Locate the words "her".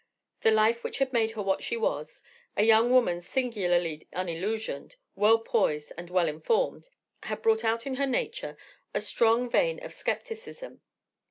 1.33-1.43, 7.97-8.07